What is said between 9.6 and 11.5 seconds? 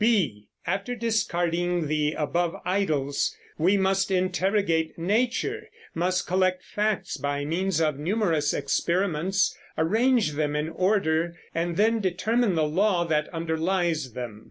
arrange them in order,